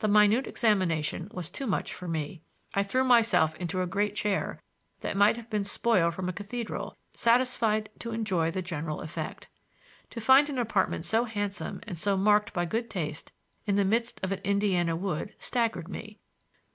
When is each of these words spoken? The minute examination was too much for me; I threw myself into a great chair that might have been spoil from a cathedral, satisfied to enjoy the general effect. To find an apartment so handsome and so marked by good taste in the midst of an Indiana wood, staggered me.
The 0.00 0.08
minute 0.08 0.46
examination 0.46 1.30
was 1.32 1.48
too 1.48 1.66
much 1.66 1.94
for 1.94 2.06
me; 2.06 2.42
I 2.74 2.82
threw 2.82 3.02
myself 3.02 3.54
into 3.56 3.80
a 3.80 3.86
great 3.86 4.14
chair 4.14 4.60
that 5.00 5.16
might 5.16 5.38
have 5.38 5.48
been 5.48 5.64
spoil 5.64 6.10
from 6.10 6.28
a 6.28 6.34
cathedral, 6.34 6.98
satisfied 7.14 7.88
to 8.00 8.10
enjoy 8.12 8.50
the 8.50 8.60
general 8.60 9.00
effect. 9.00 9.48
To 10.10 10.20
find 10.20 10.50
an 10.50 10.58
apartment 10.58 11.06
so 11.06 11.24
handsome 11.24 11.80
and 11.86 11.98
so 11.98 12.14
marked 12.14 12.52
by 12.52 12.66
good 12.66 12.90
taste 12.90 13.32
in 13.64 13.76
the 13.76 13.86
midst 13.86 14.20
of 14.22 14.32
an 14.32 14.40
Indiana 14.40 14.96
wood, 14.96 15.34
staggered 15.38 15.88
me. 15.88 16.18